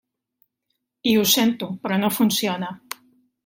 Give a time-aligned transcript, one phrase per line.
[1.11, 2.75] I ho sento, però no funciona.